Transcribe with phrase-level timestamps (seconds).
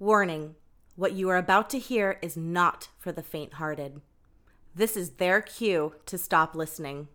[0.00, 0.54] Warning
[0.94, 4.00] what you are about to hear is not for the faint hearted.
[4.72, 7.08] This is their cue to stop listening.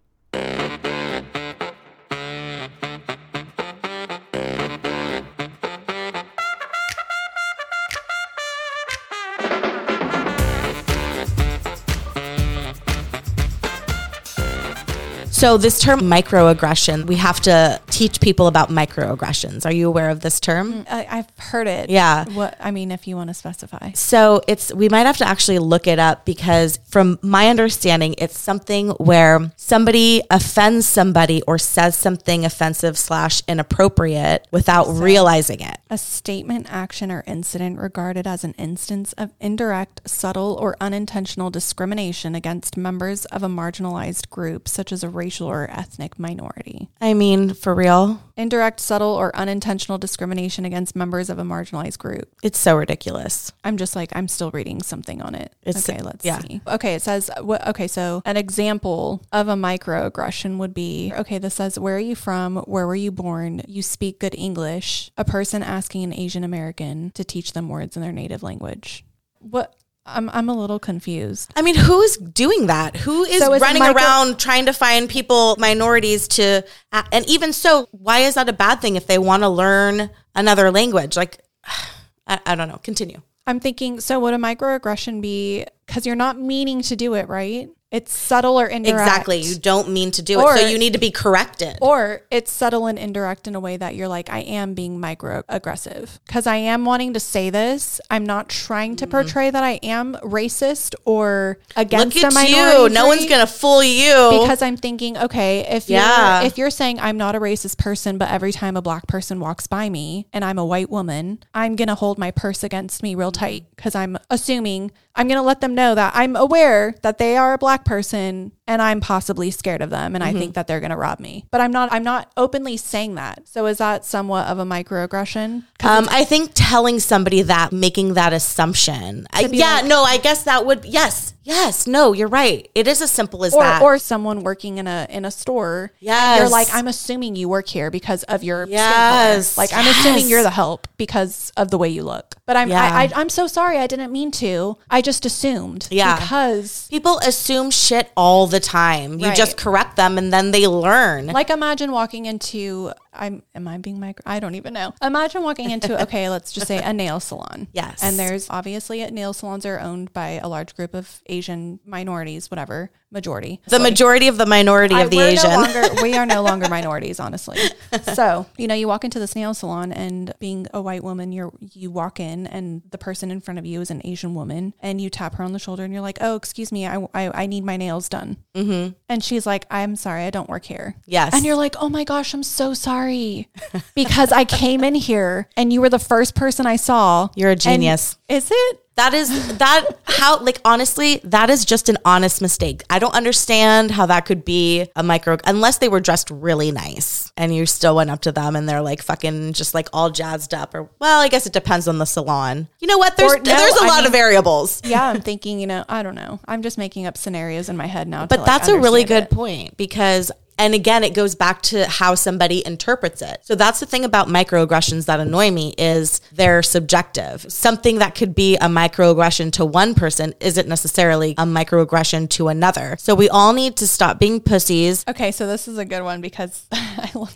[15.43, 19.65] So, this term microaggression, we have to teach people about microaggressions.
[19.65, 20.71] Are you aware of this term?
[20.71, 21.89] Mm, I, I've heard it.
[21.89, 22.23] Yeah.
[22.29, 23.91] What I mean, if you want to specify.
[23.91, 28.39] So it's we might have to actually look it up because from my understanding, it's
[28.39, 35.77] something where somebody offends somebody or says something offensive slash inappropriate without realizing it.
[35.89, 42.33] A statement, action, or incident regarded as an instance of indirect, subtle, or unintentional discrimination
[42.33, 46.89] against members of a marginalized group, such as a racial or ethnic minority.
[47.01, 52.29] I mean, for real, Indirect, subtle, or unintentional discrimination against members of a marginalized group.
[52.41, 53.51] it's so ridiculous.
[53.63, 55.53] I'm just like, I'm still reading something on it.
[55.61, 56.39] It's- okay, let's yeah.
[56.39, 56.61] see.
[56.67, 61.53] Okay, it says, what, okay, so an example of a microaggression would be, okay, this
[61.55, 62.57] says, where are you from?
[62.57, 63.61] Where were you born?
[63.67, 65.11] You speak good English.
[65.17, 69.05] A person asking an Asian American to teach them words in their native language.
[69.39, 69.75] What?
[70.05, 71.51] I'm, I'm a little confused.
[71.55, 72.97] I mean, who is doing that?
[72.97, 77.53] Who is So is running micro- around trying to find people, minorities to, and even
[77.53, 81.15] so, why is that a bad thing if they want to learn another language?
[81.15, 81.39] Like,
[82.27, 82.79] I, I don't know.
[82.83, 83.21] Continue.
[83.45, 87.69] I'm thinking, so would a microaggression be, because you're not meaning to do it, right?
[87.93, 89.07] It's subtle or indirect.
[89.07, 89.41] Exactly.
[89.41, 90.59] You don't mean to do Or- it.
[90.59, 91.77] So you need to be corrected.
[91.79, 96.17] Or it's subtle and indirect in a way that you're like, I am being microaggressive
[96.25, 98.01] because I am wanting to say this.
[98.09, 99.11] I'm not trying to mm-hmm.
[99.11, 102.89] portray that I am racist or against Look a at you.
[102.89, 104.39] No one's going to fool you.
[104.41, 106.39] because I'm thinking, okay, if Yeah.
[106.39, 109.39] you're if you're saying I'm not a racist person, but every time a black person
[109.39, 113.13] walks by me and I'm a white woman, I'm gonna hold my purse against me
[113.13, 117.37] real tight because I'm assuming I'm gonna let them know that I'm aware that they
[117.37, 120.79] are a black person and I'm possibly scared of them and I think that they're
[120.79, 121.45] gonna rob me.
[121.51, 123.47] But I'm not I'm not openly saying that.
[123.47, 125.63] So is that somewhat of a microaggression?
[125.83, 129.27] Um, I think telling somebody that, making that assumption.
[129.31, 132.69] I, yeah, like- no, I guess that would, yes, yes, no, you're right.
[132.75, 133.81] It is as simple as or, that.
[133.81, 135.91] or someone working in a in a store.
[135.99, 136.39] Yes.
[136.39, 139.55] You're like, I'm assuming you work here because of your skin Yes.
[139.55, 139.63] color.
[139.63, 142.35] Like I'm assuming you're the help because of the way you look.
[142.45, 142.81] But I'm Yeah.
[142.83, 143.77] I, I, I'm so sorry.
[143.77, 144.77] I didn't mean to.
[144.89, 145.87] I just assumed.
[145.91, 146.15] Yeah.
[146.19, 149.19] Because People assume shit all the time.
[149.19, 149.35] You Right.
[149.37, 151.27] just correct them and then they learn.
[151.27, 154.93] like imagine walking into I'm am I being micro I don't even know.
[155.01, 157.67] Imagine walking into okay, let's just say a nail salon.
[157.73, 158.03] Yes.
[158.03, 162.91] And there's obviously nail salons are owned by a large group of Asian minorities, whatever,
[163.13, 163.61] majority.
[163.67, 165.49] the majority of the minority of the Asian.
[165.49, 167.57] No longer, we are no longer minorities, honestly.
[168.15, 171.51] So, you know, you walk into this nail salon and being a white woman, you're,
[171.73, 174.99] you walk in and the person in front of you is an Asian woman and
[174.99, 177.45] you tap her on the shoulder and you're like, oh, excuse me, I, I, I
[177.45, 178.37] need my nails done.
[178.55, 178.93] Mm-hmm.
[179.09, 180.95] And she's like, I'm sorry, I don't work here.
[181.05, 181.33] Yes.
[181.33, 183.47] And you're like, oh my gosh, I'm so sorry
[183.95, 187.29] because I came in here and you were the first person I saw.
[187.35, 188.17] You're a And- genius.
[188.27, 188.79] is it?
[188.95, 192.83] That is that how like honestly that is just an honest mistake.
[192.89, 197.31] I don't understand how that could be a micro unless they were dressed really nice
[197.35, 200.53] and you still went up to them and they're like fucking just like all jazzed
[200.53, 202.67] up or well I guess it depends on the salon.
[202.79, 203.17] You know what?
[203.17, 204.81] There's Or- no, there's a I lot mean- of variables.
[204.85, 206.39] Yeah, I'm thinking, you know, I don't know.
[206.47, 208.21] I'm just making up scenarios in my head now.
[208.21, 209.29] to, But like, that's a really good it.
[209.31, 210.31] point because
[210.63, 213.39] and again it goes back to how somebody interprets it.
[213.41, 217.45] So that's the thing about microaggressions that annoy me is they're subjective.
[217.49, 222.95] Something that could be a microaggression to one person isn't necessarily a microaggression to another.
[222.97, 225.03] So we all need to stop being pussies.
[225.07, 226.65] Okay, so this is a good one because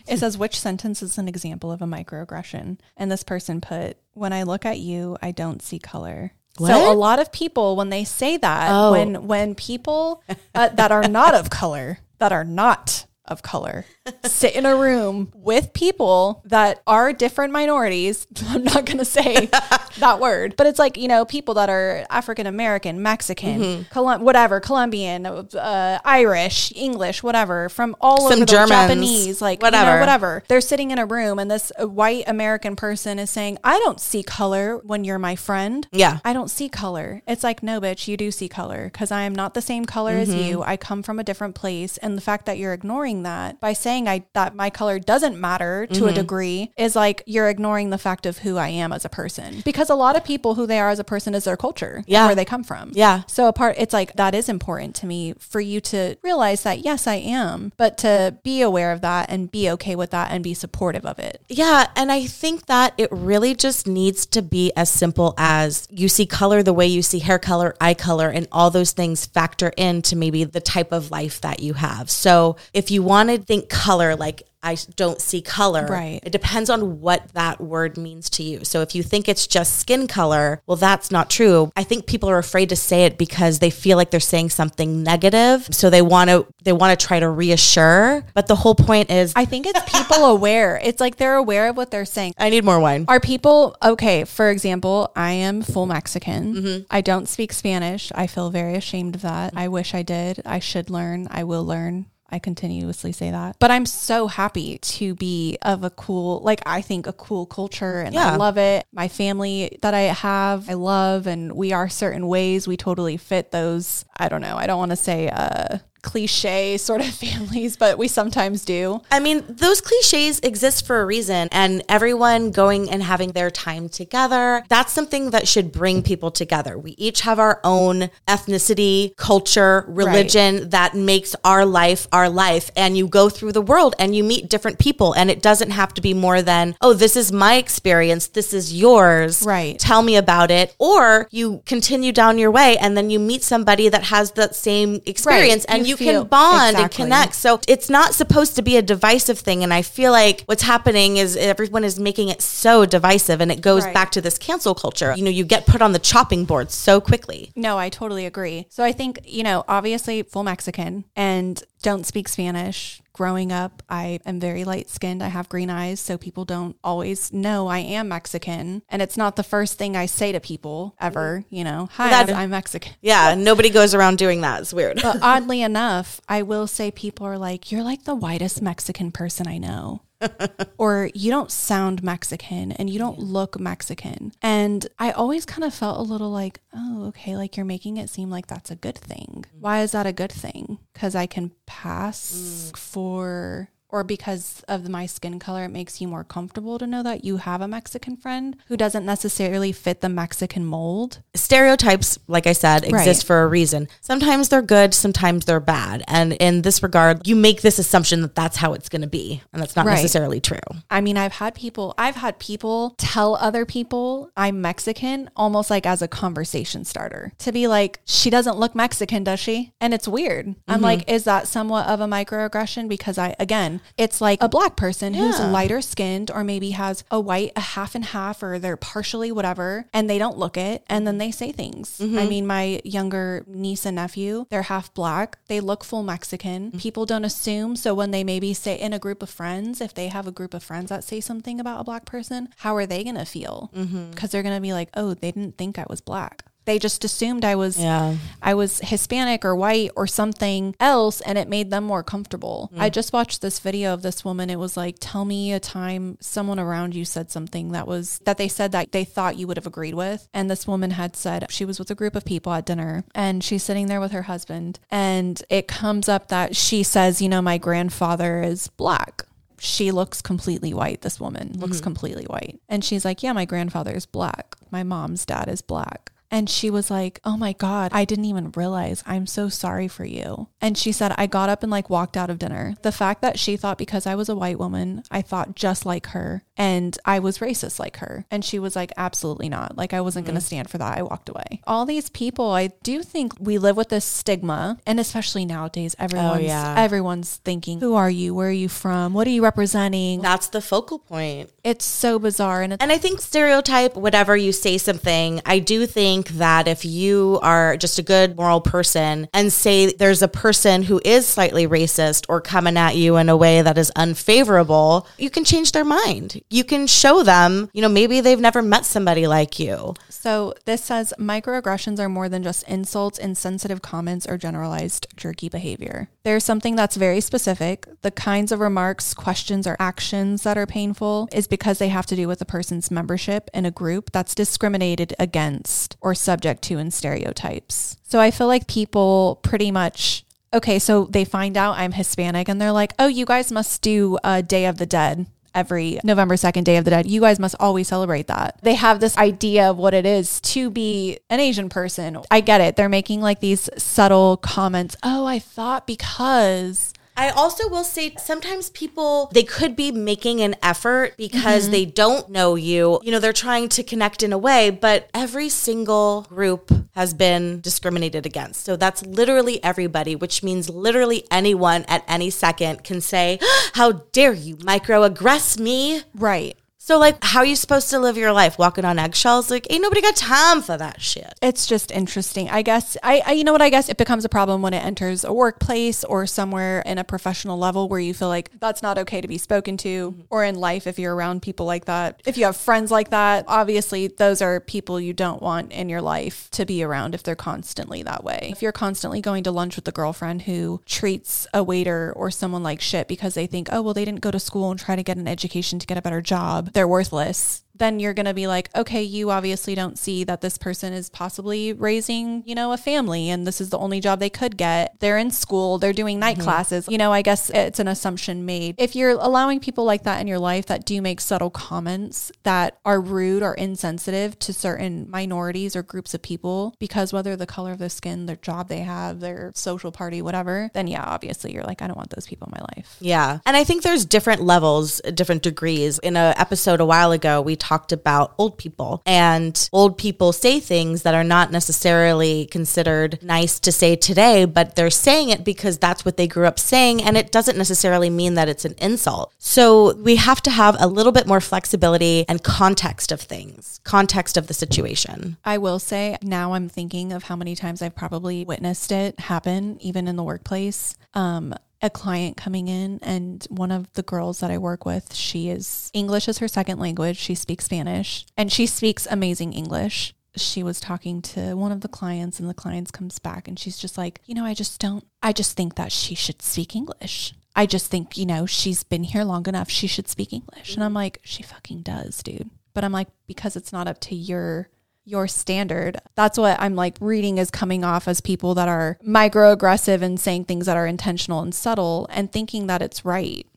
[0.07, 4.31] it says which sentence is an example of a microaggression, and this person put, "When
[4.31, 6.69] I look at you, I don't see color." What?
[6.69, 8.91] So a lot of people, when they say that, Oh.
[8.93, 10.23] when when people
[10.55, 13.85] uh, that are not of color, that are not of color,
[14.25, 18.25] sit in a room with people that are different minorities.
[18.47, 19.45] I'm not going to say
[19.99, 23.81] that word, but it's like, you know, people that are African American, Mexican, Mm-hmm.
[23.91, 29.61] Colum- whatever, Colombian, uh, Irish, English, whatever, from all Some over the Germans, Japanese, like
[29.61, 29.99] whatever.
[29.99, 29.99] whatever.
[29.99, 30.43] whatever.
[30.47, 33.99] They're sitting in a room and this uh, white American person is saying, I don't
[33.99, 35.87] see color when you're my friend.
[35.91, 36.19] Yeah.
[36.25, 37.21] I don't see color.
[37.27, 40.11] It's like, no, bitch, you do see color because I am not the same color
[40.13, 40.39] as Mm-hmm.
[40.49, 40.61] you.
[40.63, 41.97] I come from a different place.
[41.97, 45.39] And the fact that you're ignoring ignoring that by saying I that my color doesn't
[45.39, 46.15] matter to a mm-hmm.
[46.15, 49.61] degree is like you're ignoring the fact of who I am as a person.
[49.63, 52.25] Because a lot of people who they are as a person is their culture, Yeah.
[52.25, 52.91] where they come from.
[52.93, 53.23] Yeah.
[53.27, 56.79] So a part it's like that is important to me for you to realize that
[56.85, 60.43] yes, I am, but to be aware of that and be okay with that and
[60.43, 61.41] be supportive of it.
[61.49, 66.09] Yeah, and I think that it really just needs to be as simple as you
[66.09, 69.69] see color the way you see hair color, eye color, and all those things factor
[69.77, 72.09] into maybe the type of life that you have.
[72.09, 75.85] So if you want to think color like I don't see color.
[75.85, 76.19] Right.
[76.23, 78.65] It depends on what that word means to you.
[78.65, 81.71] So if you think it's just skin color, well, that's not true.
[81.77, 85.03] I think people are afraid to say it because they feel like they're saying something
[85.03, 85.69] negative.
[85.71, 88.25] So they want to they want to try to reassure.
[88.33, 90.79] But the whole point is, I, think it's people aware.
[90.83, 92.33] It's like they're aware of what they're saying.
[92.37, 93.05] I need more wine.
[93.07, 94.25] Are people okay?
[94.25, 96.55] For example, I am full Mexican.
[96.55, 96.83] Mm-hmm.
[96.91, 98.11] I don't speak Spanish.
[98.15, 99.53] I feel very ashamed of that.
[99.55, 100.41] I wish I did.
[100.45, 101.27] I should learn.
[101.31, 102.07] I will learn.
[102.29, 103.55] I continuously say that.
[103.59, 108.01] But I'm so happy to be of a cool, like, I think a cool culture
[108.01, 108.33] and Yeah.
[108.33, 108.85] I love it.
[108.91, 112.67] My family that I have, I love, and we are certain ways.
[112.67, 114.03] We totally fit those.
[114.17, 114.57] I don't know.
[114.57, 115.77] I don't want to say, uh,
[116.07, 119.01] cliche sort of families, but we sometimes do.
[119.11, 123.89] I mean, those cliches exist for a reason, and everyone going and having their time
[123.89, 126.77] together, that's something that should bring people together.
[126.77, 132.71] We each have our own ethnicity, culture, religion that makes our life our life.
[132.77, 135.93] And you go through the world and you meet different people, and it doesn't have
[135.95, 139.43] to be more than, oh, this is my experience, this is yours.
[139.43, 139.77] Right.
[139.77, 140.73] Tell me about it.
[140.79, 145.01] Or you continue down your way and then you meet somebody that has that same
[145.05, 147.35] experience and You you feel- can bond and connect.
[147.35, 149.63] So it's not supposed to be a divisive thing.
[149.63, 153.61] And I feel like what's happening is everyone is making it so divisive and it
[153.61, 153.93] goes Right.
[153.93, 155.13] back to this cancel culture.
[155.17, 157.51] You know, you get put on the chopping board so quickly.
[157.55, 158.67] No, I totally agree.
[158.69, 163.01] So I think, you know, obviously full Mexican and don't speak Spanish.
[163.13, 165.23] Growing up, I am very light skinned.
[165.23, 168.83] I have green eyes, so people don't always know I am Mexican.
[168.89, 171.55] And it's not the first thing I say to people ever, mm-hmm.
[171.55, 172.93] you know, hi, That- I'm Mexican.
[173.01, 174.61] Yeah, nobody goes around doing that.
[174.61, 174.99] It's weird.
[175.01, 179.47] But oddly enough, I will say people are like, you're like the whitest Mexican person
[179.47, 180.01] I know.
[180.77, 184.31] or you don't sound Mexican and you don't look Mexican.
[184.41, 188.09] And I always kind of felt a little like, oh, okay, like you're making it
[188.09, 189.45] seem like that's a good thing.
[189.47, 189.59] Mm.
[189.59, 190.79] Why is that a good thing?
[190.93, 191.53] Because I can mm.
[191.65, 193.69] pass for.
[193.89, 197.37] Or because of my skin color, it makes you more comfortable to know that you
[197.37, 201.19] have a Mexican friend who doesn't necessarily fit the Mexican mold.
[201.35, 203.27] stereotypes, like I said, exist Right.
[203.27, 203.87] for a reason.
[204.01, 206.03] Sometimes they're good, sometimes they're bad.
[206.07, 209.41] And in this regard, you make this assumption that that's how it's going to be.
[209.53, 209.93] And that's not Right.
[209.93, 210.59] necessarily true.
[210.89, 215.85] I mean, I've had people, I've had people tell other people I'm Mexican almost like
[215.85, 219.71] as a conversation starter to be like, she doesn't look Mexican, does she?
[219.79, 220.55] And it's weird.
[220.67, 220.83] I'm mm-hmm.
[220.83, 222.89] like, is that somewhat of a microaggression?
[222.89, 227.19] Because I, again, it's like a black person who's lighter skinned or maybe has a
[227.19, 230.83] white, a half and half, or they're partially whatever, and they don't look it.
[230.87, 231.99] And then they say things.
[231.99, 232.29] I mm-hmm.
[232.29, 235.37] mean, my younger niece and nephew, they're half black.
[235.47, 236.71] They look full Mexican.
[236.71, 236.79] Mm.
[236.79, 237.75] People don't assume.
[237.75, 240.53] So when they maybe say in a group of friends, if they have a group
[240.53, 243.71] of friends that say something about a black person, how are they going to feel?
[243.75, 244.11] Mm-hmm.
[244.11, 246.43] Because they're going to be like, oh, they didn't think I was black.
[246.67, 248.17] They just assumed I was Yeah.
[248.41, 252.69] I was Hispanic or white or something else and it made them more comfortable.
[252.75, 252.81] Mm.
[252.81, 254.49] I just watched this video of this woman.
[254.49, 258.37] It was like, tell me a time someone around you said something that was that
[258.37, 260.27] they said that they thought you would have agreed with.
[260.33, 263.41] And this woman had said she was with a group of people at dinner and
[263.41, 264.79] she's sitting there with her husband.
[264.91, 269.23] And it comes up that she says, you know, my grandfather is black
[269.59, 271.01] she looks completely white.
[271.01, 271.83] This woman looks mm-hmm.
[271.83, 272.59] completely white.
[272.69, 274.55] And she's like, Yeah, my grandfather is black.
[274.69, 276.11] My mom's dad is black.
[276.29, 279.03] And she was like, Oh my God, I didn't even realize.
[279.05, 280.49] I'm so sorry for you.
[280.61, 282.75] And she said, I got up and like walked out of dinner.
[282.81, 286.07] The fact that she thought because I was a white woman, I thought just like
[286.07, 288.25] her and I was racist like her.
[288.31, 289.77] And she was like, Absolutely not.
[289.77, 290.47] Like, I wasn't going to mm-hmm.
[290.47, 290.97] stand for that.
[290.97, 291.61] I walked away.
[291.65, 294.79] All these people, I do think we live with this stigma.
[294.85, 296.75] And especially nowadays, oh, everyone's, yeah.
[296.77, 298.33] everyone's thinking, Who are you?
[298.33, 299.13] Where are you from?
[299.13, 300.21] What are you representing?
[300.21, 301.51] That's the focal point.
[301.63, 302.63] It's so bizarre.
[302.63, 306.83] And it's And I think stereotype, whatever you say something, I do think that if
[306.83, 311.67] you are just a good moral person and say there's a person who is slightly
[311.67, 315.85] racist or coming at you in a way that is unfavorable, you can change their
[315.85, 316.41] mind.
[316.49, 319.93] You can show them, you know, maybe they've never met somebody like you.
[320.09, 326.09] So this says microaggressions are more than just insults, insensitive comments, or generalized jerky behavior.
[326.23, 327.87] There's something that's very specific.
[328.01, 332.15] The kinds of remarks, questions, or actions that are painful is because they have to
[332.15, 336.91] do with a person's membership in a group that's discriminated against or subject to in
[336.91, 337.97] stereotypes.
[338.03, 340.23] So I feel like people pretty much
[340.53, 344.17] okay, so they find out I'm Hispanic and they're like, oh, you guys must do
[344.23, 347.05] a Day of the Dead every November 2nd, Day of the Dead.
[347.05, 348.57] You guys must always celebrate that.
[348.61, 352.19] They have this idea of what it is to be an Asian person.
[352.31, 352.75] I get it.
[352.75, 354.95] They're making like these subtle comments.
[355.03, 356.93] Oh, I thought because.
[357.17, 361.71] I also will say sometimes people they could be making an effort because Mm-hmm.
[361.71, 362.99] they don't know you.
[363.03, 367.59] You know, they're trying to connect in a way, but every single group has been
[367.61, 368.63] discriminated against.
[368.63, 373.39] So that's literally everybody, which means literally anyone at any second can say,
[373.73, 376.55] "How dare you microaggress me?" Right.
[376.87, 379.51] So like how are you supposed to live your life walking on eggshells?
[379.51, 381.33] Like ain't nobody got time for that shit.
[381.41, 382.49] It's just interesting.
[382.49, 384.85] I guess I, I you know what I guess it becomes a problem when it
[384.85, 388.97] enters a workplace or somewhere in a professional level where you feel like that's not
[388.99, 390.21] okay to be spoken to mm-hmm.
[390.29, 392.21] or in life if you're around people like that.
[392.25, 396.01] If you have friends like that, obviously those are people you don't want in your
[396.01, 398.47] life to be around if they're constantly that way.
[398.49, 402.63] If you're constantly going to lunch with a girlfriend who treats a waiter or someone
[402.63, 405.03] like shit because they think, "Oh, well they didn't go to school and try to
[405.03, 406.71] get an education to get a better job.
[406.77, 410.57] They're worthless." Then you're going to be like, okay, you obviously don't see that this
[410.57, 414.29] person is possibly raising, you know, a family and this is the only job they
[414.29, 414.99] could get.
[414.99, 416.43] They're in school, they're doing night mm-hmm.
[416.43, 416.87] classes.
[416.89, 418.75] You know, I guess it's an assumption made.
[418.77, 422.79] If you're allowing people like that in your life that do make subtle comments that
[422.85, 427.71] are rude or insensitive to certain minorities or groups of people, because whether the color
[427.71, 431.63] of their skin, their job they have, their social party, whatever, then yeah, obviously you're
[431.63, 432.97] like, I don't want those people in my life.
[432.99, 433.39] Yeah.
[433.45, 435.99] And I think there's different levels, different degrees.
[435.99, 440.59] In a episode a while ago, we talked about old people and old people say
[440.59, 445.77] things that are not necessarily considered nice to say today, but they're saying it because
[445.77, 447.03] that's what they grew up saying.
[447.03, 449.33] And it doesn't necessarily mean that it's an insult.
[449.37, 454.37] So we have to have a little bit more flexibility and context of things, context
[454.37, 455.37] of the situation.
[455.43, 459.77] I will say now I'm thinking of how many times I've probably witnessed it happen,
[459.81, 460.95] even in the workplace.
[461.13, 465.49] Um, a client coming in, and one of the girls that I work with, she
[465.49, 467.17] is English is her second language.
[467.17, 470.13] She speaks Spanish and she speaks amazing English.
[470.35, 473.77] She was talking to one of the clients, and the clients comes back, and she's
[473.77, 477.33] just like, you know, I just don't, I just think that she should speak English.
[477.55, 479.67] I just think, you know, she's been here long enough.
[479.67, 480.75] She should speak English.
[480.75, 482.51] And I'm like, she fucking does, dude.
[482.75, 484.69] But I'm like, because it's not up to your
[485.07, 485.97] your standard.
[486.15, 490.45] That's what I'm like reading is coming off as people that are microaggressive and saying
[490.45, 493.47] things that are intentional and subtle and thinking that it's right.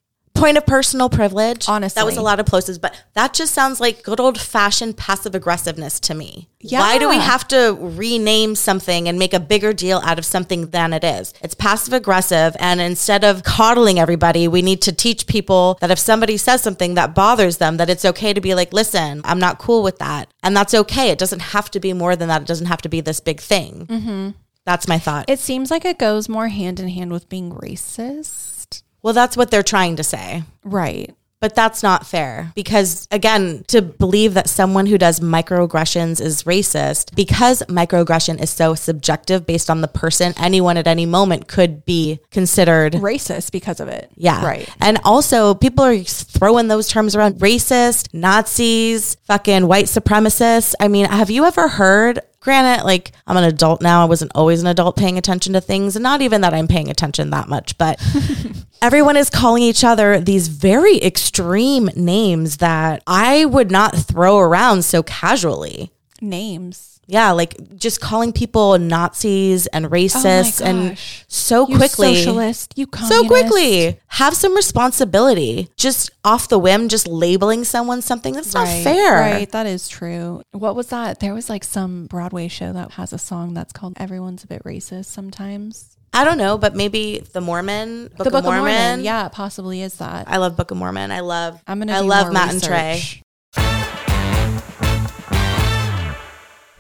[0.41, 1.69] Point of personal privilege.
[1.69, 2.01] Honestly.
[2.01, 5.35] That was a lot of places, but that just sounds like good old fashioned passive
[5.35, 6.49] aggressiveness to me.
[6.61, 6.81] Yeah.
[6.81, 10.69] Why do we have to rename something and make a bigger deal out of something
[10.71, 11.35] than it is?
[11.43, 12.57] It's passive aggressive.
[12.59, 16.95] And instead of coddling everybody, we need to teach people that if somebody says something
[16.95, 20.33] that bothers them, that it's okay to be like, listen, I'm not cool with that.
[20.43, 21.11] And that's okay.
[21.11, 22.43] It doesn't have to be more than that.
[22.43, 23.87] It doesn't have to be this big thing.
[23.87, 24.31] Mm-hmm.
[24.65, 25.29] That's my thought.
[25.29, 28.60] It seems like it goes more hand in hand with being racist.
[29.03, 30.43] Well, that's what they're trying to say.
[30.65, 31.15] Right.
[31.41, 37.15] But that's not fair because, again, to believe that someone who does microaggressions is racist,
[37.17, 42.21] because microaggression is so subjective based on the person, anyone at any moment could be
[42.31, 42.93] considered.
[42.93, 44.11] Racist because of it.
[44.17, 44.45] Yeah.
[44.45, 44.69] Right.
[44.81, 50.75] And also, people are throwing those terms around racist, Nazis, fucking white supremacists.
[50.79, 52.21] I mean, have you ever heard?
[52.41, 54.03] Granted, like I'm an adult now.
[54.03, 56.89] I wasn't always an adult paying attention to things, and not even that I'm paying
[56.89, 58.03] attention that much, but
[58.83, 64.85] everyone is calling each other these very extreme names that I would not throw around
[64.87, 65.93] so casually.
[66.23, 67.00] Names.
[67.11, 71.25] Yeah, like just calling people Nazis and oh racists and Oh gosh.
[71.29, 72.15] so You quickly.
[72.15, 73.99] socialist, you So quickly.
[74.07, 75.69] Have some responsibility.
[75.77, 79.15] Just off the whim, just labeling someone something that's not fair.
[79.15, 80.43] Right, that is true.
[80.53, 81.21] What was that?
[81.21, 84.63] There was like some Broadway show that has a song that's called Everyone's a Bit
[84.65, 85.97] Racist sometimes.
[86.13, 88.61] I don't know, but maybe the Mormon, Book, the of, Book Mormon.
[88.61, 89.05] of Mormon.
[89.05, 90.29] Yeah, it possibly is that.
[90.29, 91.11] I love Book of Mormon.
[91.13, 93.03] I love I'm gonna I love Matt and Trey.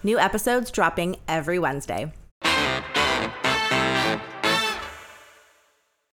[0.03, 2.13] New episodes dropping every Wednesday.